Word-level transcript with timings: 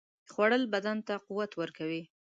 خوړل 0.31 0.63
بدن 0.73 0.97
ته 1.07 1.13
قوت 1.27 1.51
ورکوي 1.61 2.01